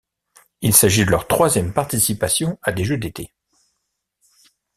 Il 0.61 0.73
s'agit 0.73 1.05
de 1.05 1.11
leur 1.11 1.27
troisième 1.27 1.73
participation 1.73 2.57
à 2.63 2.71
des 2.71 2.83
Jeux 2.83 2.97
d'été. 2.97 3.31